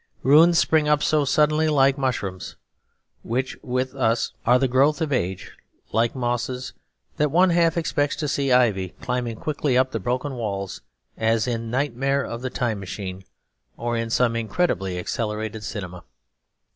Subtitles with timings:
[0.23, 2.55] Ruins spring up so suddenly like mushrooms,
[3.21, 5.51] which with us are the growth of age
[5.91, 6.73] like mosses,
[7.17, 10.81] that one half expects to see ivy climbing quickly up the broken walls
[11.17, 13.23] as in the nightmare of the Time Machine,
[13.77, 16.03] or in some incredibly accelerated cinema.